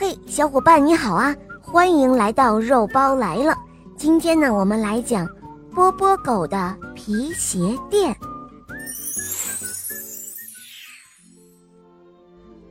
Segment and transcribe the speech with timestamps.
[0.00, 1.36] 嘿，小伙伴你好啊！
[1.60, 3.54] 欢迎来到肉包来了。
[3.98, 5.28] 今天呢，我们来讲
[5.74, 8.16] 波波狗的皮鞋店。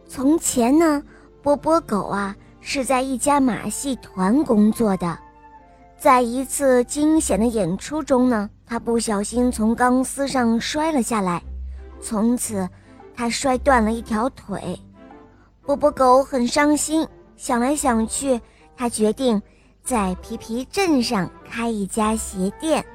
[0.08, 1.04] 从前呢，
[1.44, 5.16] 波波狗啊是在一家马戏团工作的，
[6.00, 11.40] 在一次惊险的演出中呢，他不小心从钢丝上摔了下来，
[12.02, 12.68] 从此
[13.16, 14.80] 他摔断了一条腿。
[15.62, 17.08] 波波狗很伤心，
[17.40, 18.40] 想来想去，
[18.76, 19.42] 他决定
[19.82, 22.86] 在皮皮镇上开一家鞋店。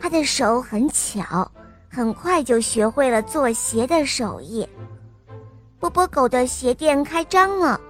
[0.00, 1.48] 他的手很巧，
[1.88, 4.68] 很快就学会了做鞋的手艺。
[5.78, 7.80] 波波狗的鞋店开张了，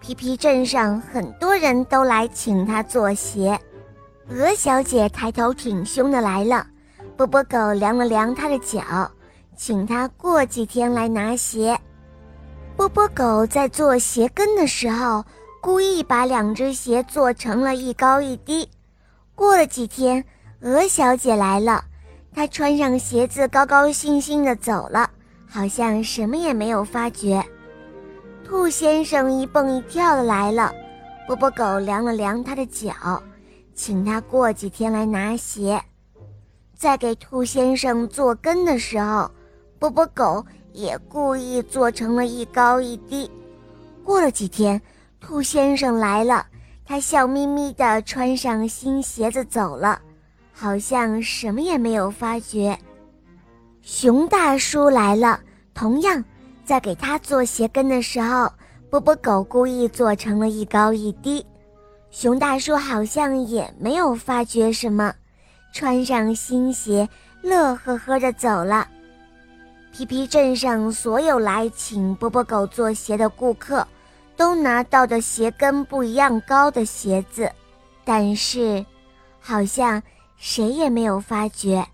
[0.00, 3.60] 皮皮镇上很多人都来请他做鞋。
[4.30, 6.66] 鹅小姐抬头挺胸的来了，
[7.18, 8.82] 波波狗量了量她的脚，
[9.58, 11.78] 请她过几天来拿鞋。
[12.78, 15.24] 波波狗在做鞋跟的时候，
[15.60, 18.68] 故意把两只鞋做成了一高一低。
[19.34, 20.24] 过了几天，
[20.60, 21.84] 鹅小姐来了，
[22.32, 25.10] 她穿上鞋子，高高兴兴地走了，
[25.48, 27.44] 好像什么也没有发觉。
[28.44, 30.72] 兔先生一蹦一跳的来了，
[31.26, 33.20] 波波狗量了量他的脚，
[33.74, 35.82] 请他过几天来拿鞋。
[36.76, 39.28] 在给兔先生做跟的时候，
[39.80, 40.46] 波波狗。
[40.78, 43.28] 也故意做成了一高一低。
[44.04, 44.80] 过了几天，
[45.20, 46.46] 兔先生来了，
[46.86, 50.00] 他笑眯眯地穿上新鞋子走了，
[50.52, 52.78] 好像什么也没有发觉。
[53.82, 55.40] 熊大叔来了，
[55.74, 56.24] 同样
[56.64, 58.48] 在给他做鞋跟的时候，
[58.88, 61.44] 波波狗故意做成了一高一低。
[62.12, 65.12] 熊大叔好像也没有发觉什么，
[65.72, 67.08] 穿上新鞋，
[67.42, 68.86] 乐呵呵地走了。
[69.92, 73.86] 皮皮镇上所有来请波波狗做鞋的顾客，
[74.36, 77.50] 都拿到的鞋跟不一样高的鞋子，
[78.04, 78.84] 但是，
[79.40, 80.00] 好像
[80.36, 81.84] 谁也没有发觉，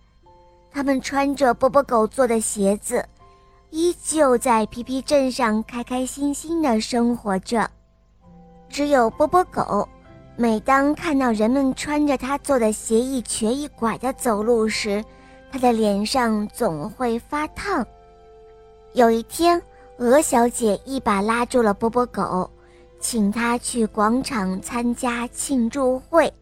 [0.70, 3.04] 他们穿着波波狗做的鞋子，
[3.70, 7.70] 依旧在皮皮镇上开开心心的生活着。
[8.68, 9.88] 只有波波狗，
[10.36, 15.02] 每当看到人们穿着他做的鞋一瘸一拐的走路时，
[15.54, 17.86] 他的脸上总会发烫。
[18.92, 19.62] 有一天，
[19.98, 22.50] 鹅小姐一把拉住了波波狗，
[22.98, 26.32] 请他去广场参加庆祝会。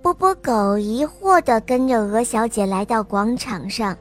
[0.00, 3.98] 波波狗疑惑地跟着鹅小姐来到广场上，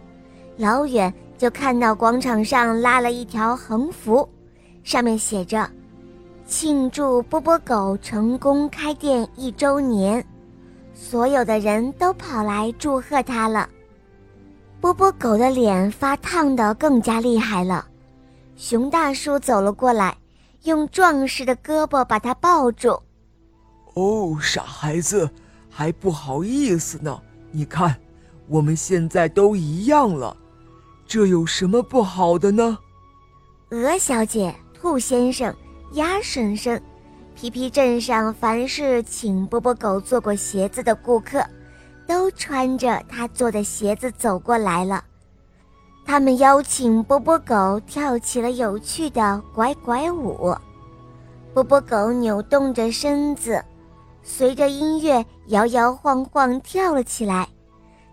[0.57, 4.29] 老远就看到广场上拉了一条横幅，
[4.84, 5.67] 上面写着
[6.46, 10.23] ：“庆祝波波狗成功开店一周年。”
[10.94, 13.67] 所有的人都跑来祝贺他了。
[14.81, 17.85] 波波狗的脸发烫的更加厉害了，
[18.56, 20.17] 熊大叔走了过来，
[20.63, 22.97] 用壮实的胳膊把他抱住。
[23.95, 25.29] 哦，傻孩子，
[25.69, 27.22] 还不好意思呢？
[27.51, 28.00] 你看，
[28.47, 30.35] 我们现在都一样了，
[31.06, 32.78] 这有什么不好的呢？
[33.72, 35.53] 鹅小姐、兔先生、
[35.91, 36.81] 鸭婶婶，
[37.35, 41.44] 皮皮镇上凡是请波波狗做过鞋子的顾客。
[42.09, 45.03] 都穿着他做的鞋子走过来了，
[46.03, 50.58] 他们邀请波波狗跳起了有趣的拐拐舞。
[51.53, 53.64] 波波狗扭动着身子，
[54.24, 57.47] 随着音乐摇摇晃晃跳了起来。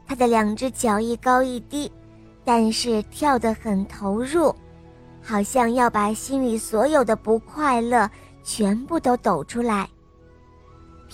[0.07, 1.91] 他的两只脚一高一低，
[2.45, 4.55] 但是跳得很投入，
[5.23, 8.11] 好像要把心里所有的不快乐
[8.45, 9.89] 全部都抖出来。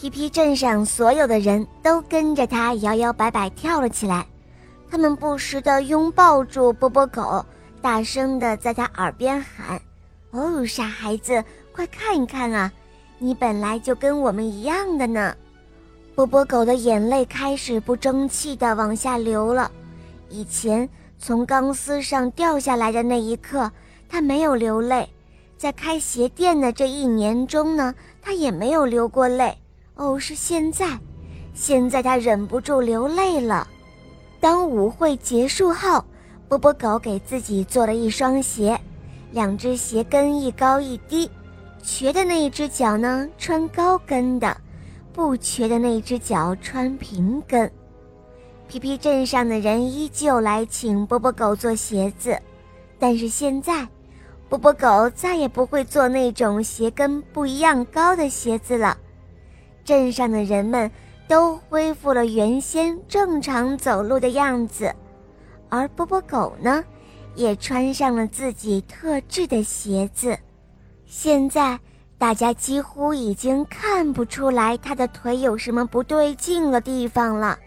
[0.02, 4.26] 皮皮镇上所有的人都跟着他摇摇摆摆跳了起来，
[4.90, 7.46] 他们不时地拥抱住波波狗，
[7.80, 9.80] 大声地在他耳边喊
[10.32, 12.72] ：“哦，傻孩子，快看一看啊，
[13.20, 15.36] 你本来就跟我们一样的呢！”
[16.16, 19.70] 波波狗的眼泪开始不争气地往下流了。
[20.28, 23.70] 以前从钢丝上掉下来的那一刻，
[24.08, 25.04] 他没有流泪；
[25.56, 29.56] 在开鞋店的这一年中呢，他也没有流过泪。
[29.94, 30.98] 哦，是现在，
[31.54, 33.66] 现在他忍不住流泪了。
[34.40, 36.04] 当舞会结束后，
[36.48, 38.78] 波波狗给自己做了一双鞋，
[39.30, 41.30] 两只鞋跟一高一低，
[41.82, 44.56] 瘸的那一只脚呢穿高跟的，
[45.12, 47.70] 不瘸的那只脚穿平跟。
[48.66, 52.36] 皮皮镇上的人依旧来请波波狗做鞋子，
[52.98, 53.86] 但是现在，
[54.48, 58.96] 波波狗再也不会做那种鞋跟不一样高的鞋子了。
[59.84, 60.90] 镇上的人们
[61.28, 64.94] 都恢复了原先正常走路的样子，
[65.68, 66.84] 而波波狗呢，
[67.34, 70.38] 也穿上了自己特制的鞋子。
[71.06, 71.78] 现在，
[72.18, 77.58] 大家几乎已经看不出来它的腿有什么不对劲的地方了。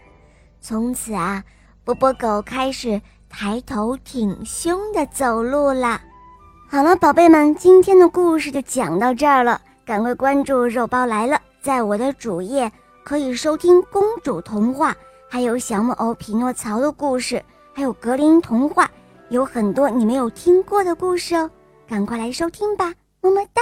[0.60, 1.44] 从此啊，
[1.84, 6.00] 波波狗开始抬头挺胸的走路了。
[6.68, 9.60] 好了，宝贝们，今天的故事就讲到这儿了。
[9.84, 12.70] 赶快关注“肉包来了”，在我的主页
[13.02, 14.96] 可以收听公主童话，
[15.28, 18.88] 还有小木偶匹诺曹的故事，还有格林童话，
[19.30, 21.50] 有很多你没有听过的故事哦。
[21.88, 23.60] 赶快来收听吧，么么哒。